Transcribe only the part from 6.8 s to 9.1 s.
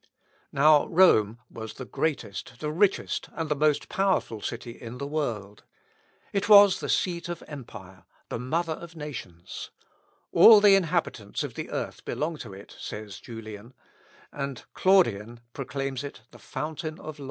seat of Empire, the mother of